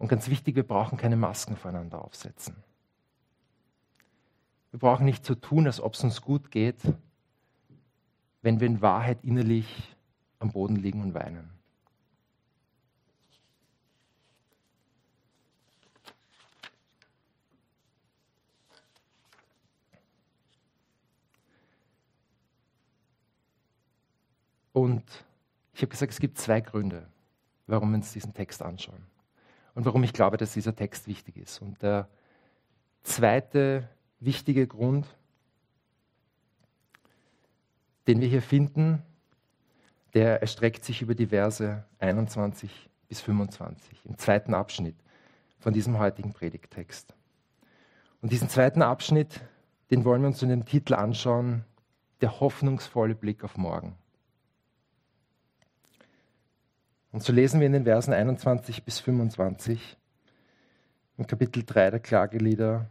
[0.00, 2.56] Und ganz wichtig, wir brauchen keine Masken voreinander aufsetzen.
[4.70, 6.80] Wir brauchen nicht so tun, als ob es uns gut geht,
[8.40, 9.94] wenn wir in Wahrheit innerlich
[10.38, 11.50] am Boden liegen und weinen.
[24.72, 25.04] Und
[25.74, 27.06] ich habe gesagt, es gibt zwei Gründe,
[27.66, 29.09] warum wir uns diesen Text anschauen
[29.80, 31.62] und warum ich glaube, dass dieser Text wichtig ist.
[31.62, 32.06] Und der
[33.02, 33.88] zweite
[34.18, 35.06] wichtige Grund,
[38.06, 39.02] den wir hier finden,
[40.12, 44.96] der erstreckt sich über die Verse 21 bis 25 im zweiten Abschnitt
[45.60, 47.14] von diesem heutigen Predigtext.
[48.20, 49.40] Und diesen zweiten Abschnitt,
[49.90, 51.64] den wollen wir uns in dem Titel anschauen,
[52.20, 53.96] der hoffnungsvolle Blick auf morgen.
[57.12, 59.96] Und so lesen wir in den Versen 21 bis 25
[61.18, 62.86] im Kapitel 3 der Klagelieder.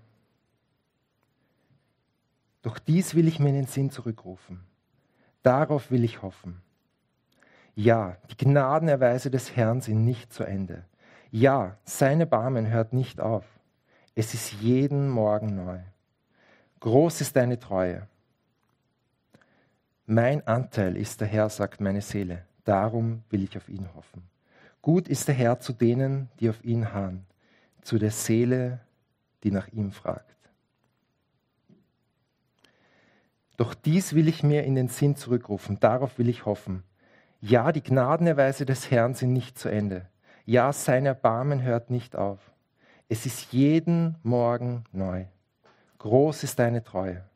[2.61, 4.59] Doch dies will ich mir in den Sinn zurückrufen.
[5.41, 6.61] Darauf will ich hoffen.
[7.75, 10.83] Ja, die Gnadenerweise des Herrn sind nicht zu Ende.
[11.31, 13.45] Ja, seine Barmen hört nicht auf.
[14.15, 15.79] Es ist jeden Morgen neu.
[16.81, 18.07] Groß ist deine Treue.
[20.05, 22.48] Mein Anteil ist der Herr, sagt meine Seele.
[22.69, 24.21] Darum will ich auf ihn hoffen.
[24.83, 27.25] Gut ist der Herr zu denen, die auf ihn harren,
[27.81, 28.79] zu der Seele,
[29.43, 30.35] die nach ihm fragt.
[33.57, 36.83] Doch dies will ich mir in den Sinn zurückrufen, darauf will ich hoffen.
[37.41, 40.05] Ja, die Gnadenerweise des Herrn sind nicht zu Ende.
[40.45, 42.51] Ja, sein Erbarmen hört nicht auf.
[43.07, 45.25] Es ist jeden Morgen neu.
[45.97, 47.27] Groß ist deine Treue.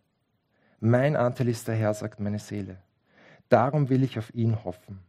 [0.80, 2.78] Mein Anteil ist der Herr, sagt meine Seele.
[3.50, 5.00] Darum will ich auf ihn hoffen.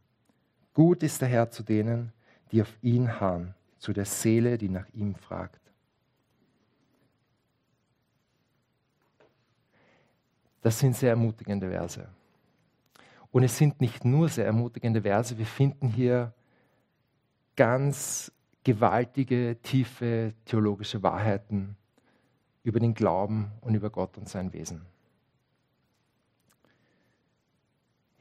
[0.75, 2.13] Gut ist der Herr zu denen,
[2.51, 5.61] die auf ihn harren, zu der Seele, die nach ihm fragt.
[10.61, 12.09] Das sind sehr ermutigende Verse.
[13.31, 16.33] Und es sind nicht nur sehr ermutigende Verse, wir finden hier
[17.57, 18.33] ganz
[18.65, 21.77] gewaltige, tiefe theologische Wahrheiten
[22.63, 24.87] über den Glauben und über Gott und sein Wesen.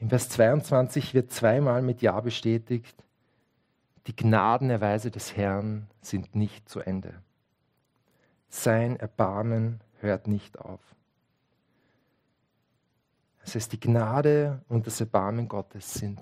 [0.03, 3.05] Im Vers 22 wird zweimal mit Ja bestätigt,
[4.05, 7.13] die Gnadenerweise des Herrn sind nicht zu Ende.
[8.49, 10.81] Sein Erbarmen hört nicht auf.
[13.45, 16.19] Das heißt, die Gnade und das Erbarmen Gottes sind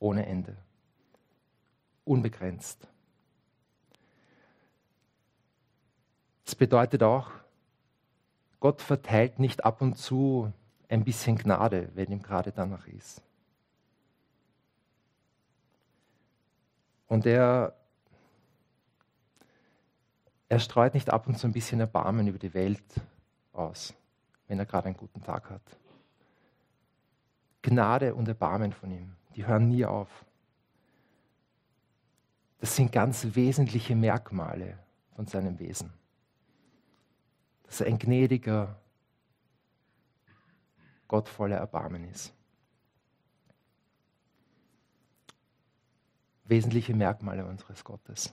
[0.00, 0.56] ohne Ende,
[2.04, 2.88] unbegrenzt.
[6.46, 7.30] Das bedeutet auch,
[8.58, 10.52] Gott verteilt nicht ab und zu
[10.90, 13.22] ein bisschen Gnade, wenn ihm gerade danach ist.
[17.06, 17.74] Und er,
[20.48, 22.82] er streut nicht ab und zu ein bisschen Erbarmen über die Welt
[23.52, 23.94] aus,
[24.48, 25.62] wenn er gerade einen guten Tag hat.
[27.62, 30.08] Gnade und Erbarmen von ihm, die hören nie auf.
[32.58, 34.78] Das sind ganz wesentliche Merkmale
[35.14, 35.92] von seinem Wesen.
[37.64, 38.76] Dass er ein gnädiger,
[41.10, 42.32] gottvoller Erbarmen ist.
[46.44, 48.32] Wesentliche Merkmale unseres Gottes.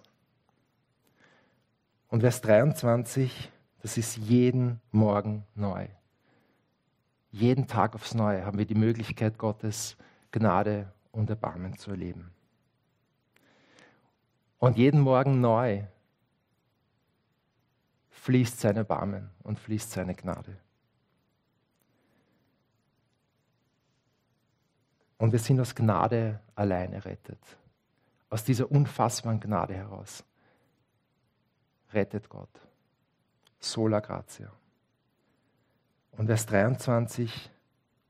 [2.08, 5.88] Und Vers 23, das ist jeden Morgen neu.
[7.32, 9.98] Jeden Tag aufs Neue haben wir die Möglichkeit, Gottes
[10.30, 12.32] Gnade und Erbarmen zu erleben.
[14.60, 15.84] Und jeden Morgen neu
[18.12, 20.60] fließt sein Erbarmen und fließt seine Gnade.
[25.18, 27.40] Und wir sind aus Gnade allein errettet.
[28.30, 30.24] Aus dieser unfassbaren Gnade heraus
[31.94, 32.50] rettet Gott.
[33.60, 34.52] Sola gratia.
[36.12, 37.52] Und Vers 23,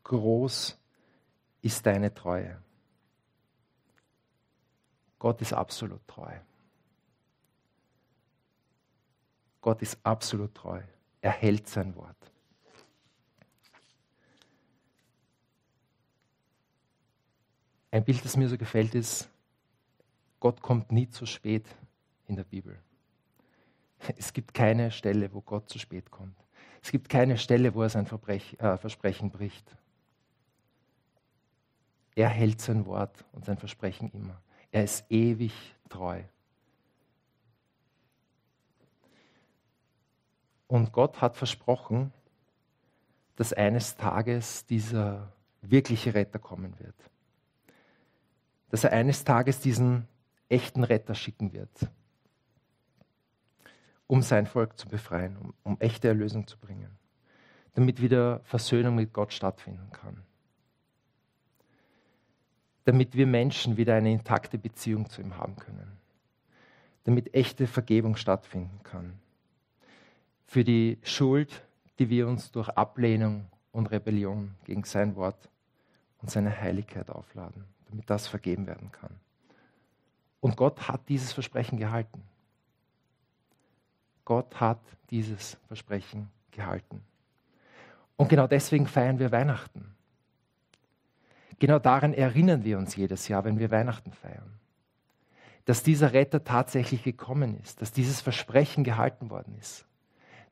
[0.04, 0.78] groß
[1.62, 2.62] ist deine Treue.
[5.20, 6.32] Gott ist absolut treu.
[9.62, 10.82] Gott ist absolut treu.
[11.22, 12.32] Er hält sein Wort.
[17.92, 19.30] Ein Bild, das mir so gefällt, ist,
[20.40, 21.66] Gott kommt nie zu spät
[22.28, 22.78] in der Bibel.
[24.18, 26.38] Es gibt keine Stelle, wo Gott zu spät kommt.
[26.82, 29.76] Es gibt keine Stelle, wo er sein Verbrech, äh, Versprechen bricht.
[32.16, 34.42] Er hält sein Wort und sein Versprechen immer.
[34.72, 35.54] Er ist ewig
[35.90, 36.22] treu.
[40.68, 42.12] Und Gott hat versprochen,
[43.38, 46.96] dass eines Tages dieser wirkliche Retter kommen wird.
[48.70, 50.08] Dass er eines Tages diesen
[50.50, 51.90] echten Retter schicken wird,
[54.08, 56.98] um sein Volk zu befreien, um, um echte Erlösung zu bringen,
[57.74, 60.24] damit wieder Versöhnung mit Gott stattfinden kann,
[62.86, 65.98] damit wir Menschen wieder eine intakte Beziehung zu ihm haben können,
[67.04, 69.20] damit echte Vergebung stattfinden kann.
[70.46, 71.64] Für die Schuld,
[72.00, 75.50] die wir uns durch Ablehnung und Rebellion gegen sein Wort
[76.22, 79.16] und seine Heiligkeit aufladen, damit das vergeben werden kann.
[80.40, 82.24] Und Gott hat dieses Versprechen gehalten.
[84.26, 87.02] Gott hat dieses Versprechen gehalten.
[88.18, 89.94] Und genau deswegen feiern wir Weihnachten.
[91.60, 94.60] Genau daran erinnern wir uns jedes Jahr, wenn wir Weihnachten feiern.
[95.66, 99.88] Dass dieser Retter tatsächlich gekommen ist, dass dieses Versprechen gehalten worden ist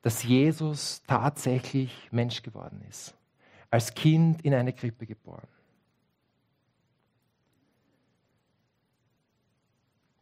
[0.06, 3.12] dass Jesus tatsächlich Mensch geworden ist,
[3.70, 5.48] als Kind in eine Krippe geboren.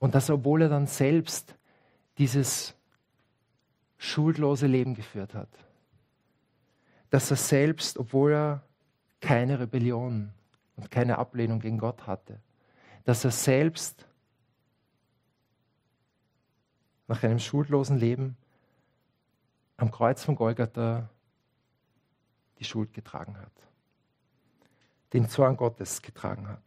[0.04, 1.54] Und dass, obwohl er dann selbst
[2.18, 2.74] dieses
[3.96, 5.48] schuldlose Leben geführt hat,
[7.08, 8.62] dass er selbst, obwohl er
[9.22, 10.30] keine Rebellion
[10.76, 12.38] und keine Ablehnung gegen Gott hatte,
[13.04, 14.06] dass er selbst
[17.08, 18.36] nach einem schuldlosen Leben
[19.78, 21.08] am Kreuz von Golgatha
[22.58, 23.52] die Schuld getragen hat,
[25.14, 26.62] den Zorn Gottes getragen hat,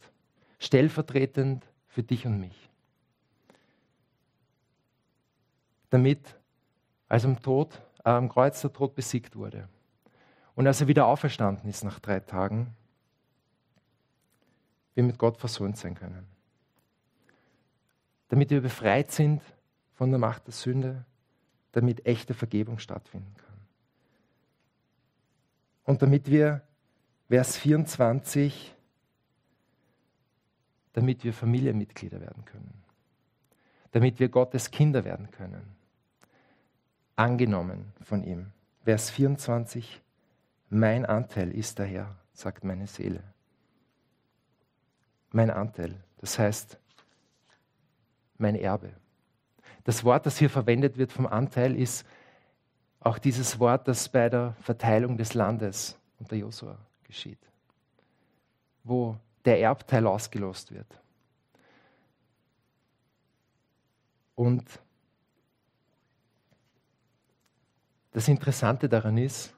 [0.58, 2.67] stellvertretend für dich und mich.
[5.89, 6.38] Damit,
[7.08, 9.67] als am, Tod, äh, am Kreuz der Tod besiegt wurde
[10.56, 12.76] und als er wieder auferstanden ist nach drei Tagen,
[14.95, 16.26] wir mit Gott versöhnt sein können.
[18.30, 19.43] Damit wir befreit sind
[19.93, 21.06] von der Macht der Sünde,
[21.73, 23.60] damit echte Vergebung stattfinden kann.
[25.84, 26.63] Und damit wir,
[27.30, 28.73] Vers 24,
[30.93, 32.84] damit wir Familienmitglieder werden können,
[33.91, 35.77] damit wir Gottes Kinder werden können,
[37.18, 38.52] angenommen von ihm.
[38.86, 40.02] Vers 24,
[40.70, 43.22] mein Anteil ist daher, sagt meine Seele.
[45.32, 46.80] Mein Anteil, das heißt
[48.38, 48.94] mein Erbe.
[49.84, 52.06] Das Wort, das hier verwendet wird vom Anteil, ist
[53.00, 57.40] auch dieses Wort, das bei der Verteilung des Landes unter Josua geschieht,
[58.84, 60.88] wo der Erbteil ausgelost wird.
[64.36, 64.64] Und
[68.18, 69.54] das Interessante daran ist,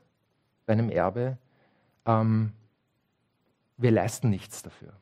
[0.65, 1.37] bei einem Erbe,
[2.05, 2.53] ähm,
[3.77, 4.93] wir leisten nichts dafür.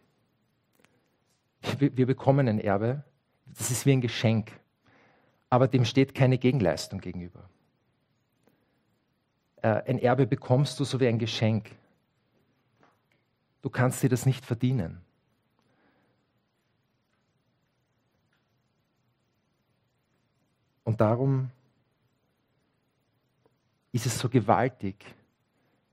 [1.79, 3.03] Wir, wir bekommen ein Erbe,
[3.45, 4.51] das ist wie ein Geschenk
[5.49, 7.49] aber dem steht keine Gegenleistung gegenüber.
[9.61, 11.71] Äh, ein Erbe bekommst du so wie ein Geschenk.
[13.61, 15.01] Du kannst dir das nicht verdienen.
[20.83, 21.49] Und darum
[23.97, 25.03] ist es so gewaltig,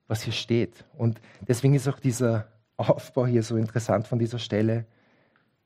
[0.07, 0.85] was hier steht.
[0.97, 4.85] Und deswegen ist auch dieser Aufbau hier so interessant von dieser Stelle.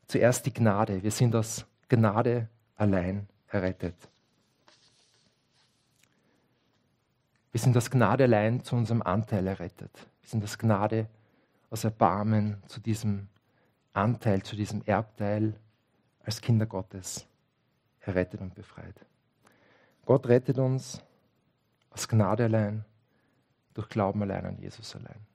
[0.06, 1.02] Zuerst die Gnade.
[1.02, 3.96] Wir sind aus Gnade allein errettet.
[7.50, 9.90] Wir sind aus Gnade allein zu unserem Anteil errettet.
[10.20, 11.08] Wir sind aus Gnade,
[11.70, 13.28] aus Erbarmen zu diesem
[13.92, 15.54] Anteil, zu diesem Erbteil
[16.22, 17.26] als Kinder Gottes
[18.00, 18.94] errettet und befreit.
[20.04, 21.02] Gott rettet uns
[21.98, 22.84] aus Gnade allein,
[23.74, 25.26] durch Glauben allein an Jesus allein.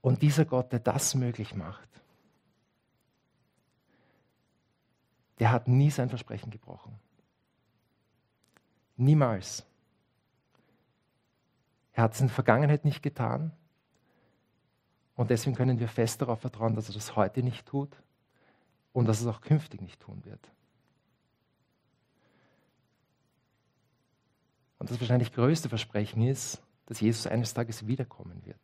[0.00, 1.88] Und dieser Gott, der das möglich macht,
[5.38, 6.98] der hat nie sein Versprechen gebrochen.
[8.96, 9.64] Niemals.
[11.92, 13.52] Er hat es in der Vergangenheit nicht getan.
[15.14, 18.02] Und deswegen können wir fest darauf vertrauen, dass er das heute nicht tut
[18.92, 20.50] und dass es auch künftig nicht tun wird.
[24.78, 28.58] Und das wahrscheinlich größte Versprechen ist, dass Jesus eines Tages wiederkommen wird.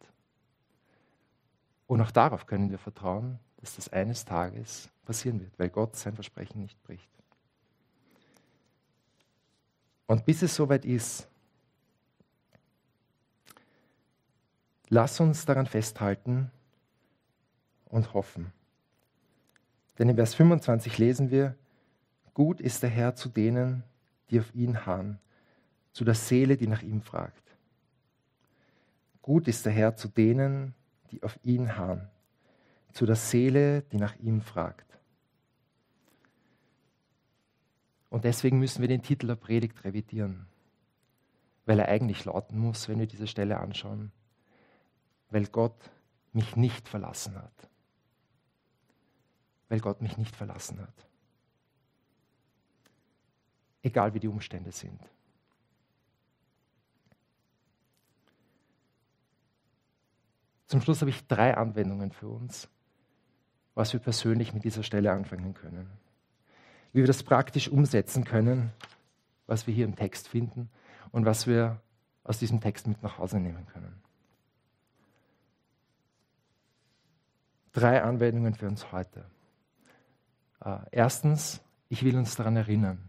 [1.87, 6.14] Und auch darauf können wir vertrauen, dass das eines Tages passieren wird, weil Gott sein
[6.14, 7.09] Versprechen nicht bricht.
[10.07, 11.29] Und bis es soweit ist,
[14.89, 16.51] lass uns daran festhalten
[17.87, 18.53] und hoffen.
[19.99, 21.57] Denn in Vers 25 lesen wir,
[22.34, 23.82] Gut ist der Herr zu denen,
[24.30, 25.18] die auf ihn harren,
[25.92, 27.42] zu der Seele, die nach ihm fragt.
[29.22, 30.74] Gut ist der Herr zu denen,
[31.11, 32.09] die auf ihn harren,
[32.92, 34.86] zu der Seele, die nach ihm fragt.
[38.09, 40.46] Und deswegen müssen wir den Titel der Predigt revidieren.
[41.66, 44.11] weil er eigentlich lauten muss, wenn wir diese Stelle anschauen,
[45.28, 45.90] weil Gott
[46.32, 47.68] mich nicht verlassen hat.
[49.69, 51.07] Weil Gott mich nicht verlassen hat.
[53.83, 55.01] Egal wie die Umstände sind.
[60.66, 62.69] Zum Schluss habe ich drei Anwendungen für uns,
[63.75, 65.89] was wir persönlich mit dieser Stelle anfangen können.
[66.93, 68.73] Wie wir das praktisch umsetzen können,
[69.47, 70.69] was wir hier im Text finden
[71.11, 71.81] und was wir
[72.23, 74.03] aus diesem Text mit nach Hause nehmen können.
[77.73, 79.25] Drei Anwendungen für uns heute.
[80.64, 83.09] Äh, erstens, ich will uns daran erinnern.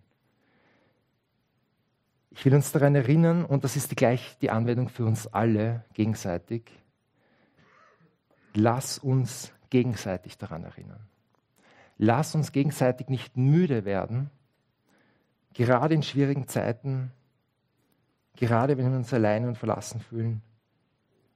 [2.31, 6.71] Ich will uns daran erinnern, und das ist gleich die Anwendung für uns alle gegenseitig,
[8.53, 11.01] lass uns gegenseitig daran erinnern.
[11.97, 14.29] Lass uns gegenseitig nicht müde werden,
[15.53, 17.11] gerade in schwierigen Zeiten,
[18.37, 20.41] gerade wenn wir uns alleine und verlassen fühlen.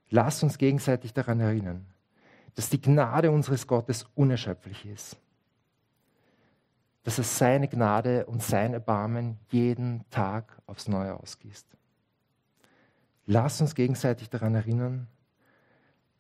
[0.10, 1.86] Lass uns gegenseitig daran erinnern,
[2.56, 5.18] dass die Gnade unseres Gottes unerschöpflich ist.
[7.04, 11.68] Dass es seine Gnade und sein Erbarmen jeden Tag aufs Neue ausgießt.
[13.26, 15.08] Lass uns gegenseitig daran erinnern,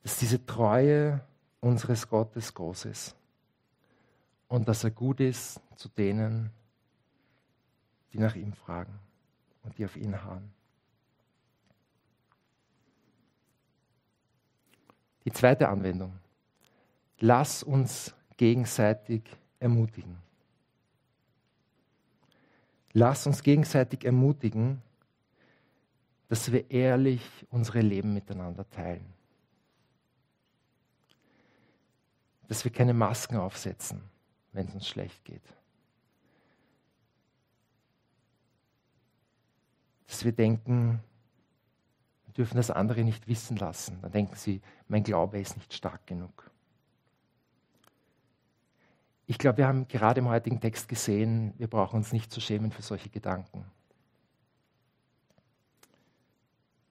[0.04, 1.22] dass diese Treue
[1.60, 3.16] unseres Gottes groß ist
[4.48, 6.52] und dass er gut ist zu denen,
[8.12, 9.00] die nach ihm fragen
[9.64, 10.54] und die auf ihn harren.
[15.26, 16.20] Die zweite Anwendung.
[17.20, 19.24] Lass uns gegenseitig
[19.60, 20.18] ermutigen.
[22.94, 24.82] Lass uns gegenseitig ermutigen,
[26.30, 29.14] dass wir ehrlich unsere Leben miteinander teilen.
[32.54, 34.04] dass wir keine Masken aufsetzen,
[34.52, 35.42] wenn es uns schlecht geht.
[40.06, 41.00] Dass wir denken,
[42.26, 44.00] wir dürfen das andere nicht wissen lassen.
[44.04, 46.52] Dann denken sie, mein Glaube ist nicht stark genug.
[49.26, 52.72] Ich glaube, wir haben gerade im heutigen Text gesehen, wir brauchen uns nicht zu schämen
[52.72, 53.66] für solche Gedanken,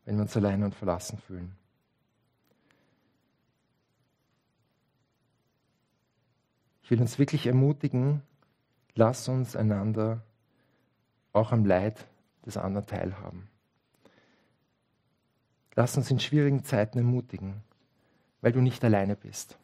[0.05, 1.55] wenn wir uns allein und verlassen fühlen.
[6.83, 8.23] Ich will uns wirklich ermutigen,
[8.95, 10.23] lass uns einander
[11.33, 12.07] auch am Leid
[12.45, 13.49] des anderen teilhaben.
[15.75, 17.63] Lass uns in schwierigen Zeiten ermutigen,
[18.41, 19.59] weil du nicht alleine bist.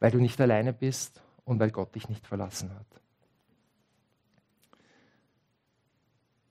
[0.00, 2.86] Weil du nicht alleine bist und weil Gott dich nicht verlassen hat.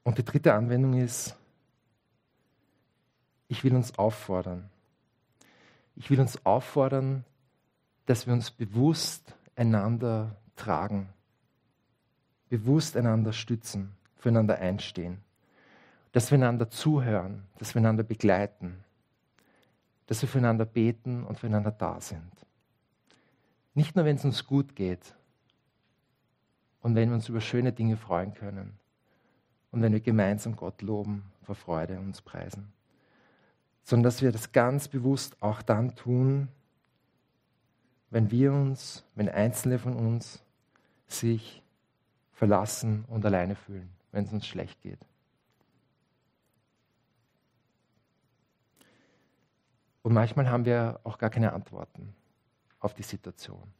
[0.03, 1.35] Und die dritte Anwendung ist,
[3.47, 4.69] ich will uns auffordern.
[5.95, 7.25] Ich will uns auffordern,
[8.05, 11.09] dass wir uns bewusst einander tragen,
[12.47, 15.21] bewusst einander stützen, füreinander einstehen,
[16.11, 18.83] dass wir einander zuhören, dass wir einander begleiten,
[20.07, 22.31] dass wir füreinander beten und füreinander da sind.
[23.79, 25.15] Nicht nur, wenn es uns gut geht
[26.81, 28.77] und wenn wir uns über schöne Dinge freuen können
[29.71, 32.73] und wenn wir gemeinsam Gott loben, vor Freude uns preisen,
[33.85, 36.49] sondern dass wir das ganz bewusst auch dann tun,
[38.09, 40.43] wenn wir uns, wenn Einzelne von uns
[41.07, 41.63] sich
[42.33, 44.99] verlassen und alleine fühlen, wenn es uns schlecht geht.
[50.03, 52.13] Und manchmal haben wir auch gar keine Antworten
[52.79, 53.73] auf die Situation.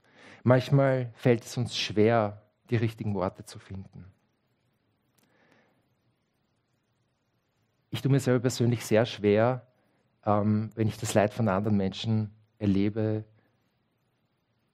[0.43, 4.05] Manchmal fällt es uns schwer, die richtigen Worte zu finden.
[7.91, 9.65] Ich tue mir selber persönlich sehr schwer,
[10.25, 13.25] ähm, wenn ich das Leid von anderen Menschen erlebe,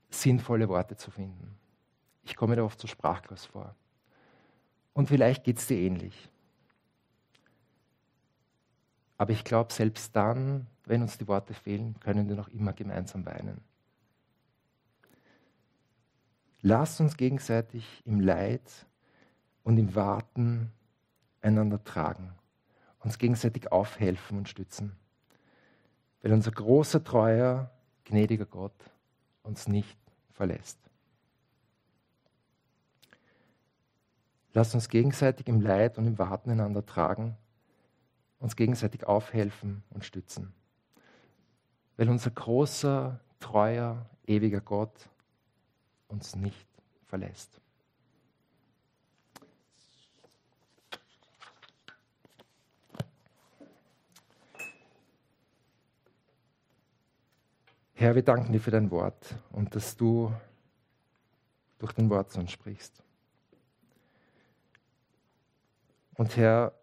[0.10, 1.58] sinnvolle Worte zu finden.
[2.24, 3.76] Ich komme da oft so sprachlos vor.
[4.94, 6.30] Und vielleicht geht es dir ähnlich.
[9.18, 13.26] Aber ich glaube, selbst dann, wenn uns die Worte fehlen, können wir noch immer gemeinsam
[13.26, 13.62] weinen.
[16.68, 18.88] Lasst uns gegenseitig im Leid
[19.64, 20.72] und im Warten
[21.40, 22.34] einander tragen,
[23.02, 24.96] uns gegenseitig aufhelfen und stützen,
[26.24, 27.70] weil unser großer, treuer,
[28.04, 28.74] gnädiger Gott
[29.44, 30.00] uns nicht
[30.32, 30.80] verlässt.
[34.54, 37.38] Lasst uns gegenseitig im Leid und im Warten einander tragen,
[38.40, 40.52] uns gegenseitig aufhelfen und stützen.
[41.96, 45.12] Weil unser großer, treuer, ewiger Gott
[46.08, 46.68] uns nicht
[47.04, 47.62] verlässt.
[57.94, 60.34] Herr, wir danken dir für dein Wort und dass du
[61.80, 63.02] durch dein Wort zu uns sprichst.
[66.16, 66.74] Und Herr,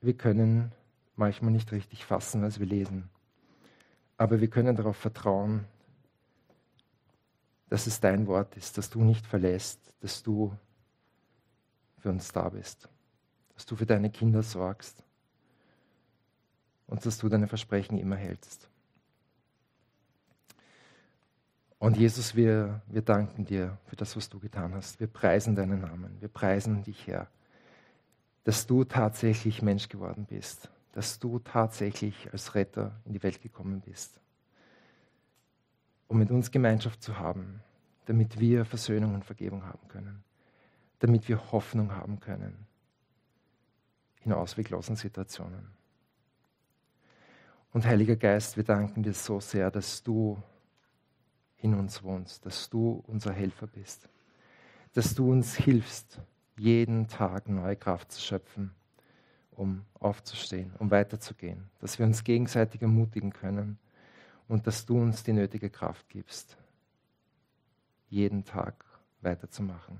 [0.00, 0.72] wir können
[1.16, 3.08] manchmal nicht richtig fassen, was wir lesen.
[4.16, 5.64] Aber wir können darauf vertrauen,
[7.68, 10.56] dass es dein Wort ist, dass du nicht verlässt, dass du
[11.98, 12.88] für uns da bist,
[13.54, 15.02] dass du für deine Kinder sorgst
[16.86, 18.68] und dass du deine Versprechen immer hältst.
[21.78, 25.00] Und Jesus, wir, wir danken dir für das, was du getan hast.
[25.00, 26.16] Wir preisen deinen Namen.
[26.20, 27.28] Wir preisen dich, Herr,
[28.44, 33.80] dass du tatsächlich Mensch geworden bist, dass du tatsächlich als Retter in die Welt gekommen
[33.80, 34.20] bist,
[36.08, 37.60] um mit uns Gemeinschaft zu haben,
[38.06, 40.22] damit wir Versöhnung und Vergebung haben können,
[40.98, 42.66] damit wir Hoffnung haben können
[44.24, 45.68] in ausweglosen Situationen.
[47.72, 50.40] Und Heiliger Geist, wir danken dir so sehr, dass du
[51.58, 54.08] in uns wohnst, dass du unser Helfer bist,
[54.92, 56.20] dass du uns hilfst,
[56.56, 58.70] jeden Tag neue Kraft zu schöpfen,
[59.50, 63.78] um aufzustehen, um weiterzugehen, dass wir uns gegenseitig ermutigen können
[64.48, 66.56] und dass du uns die nötige Kraft gibst,
[68.08, 68.84] jeden Tag
[69.20, 69.98] weiterzumachen.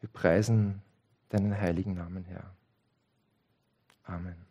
[0.00, 0.82] Wir preisen
[1.30, 2.54] deinen heiligen Namen, Herr.
[4.04, 4.45] Amen.